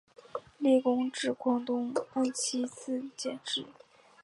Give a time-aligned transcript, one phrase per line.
[0.57, 3.63] 累官至广东按察司佥事。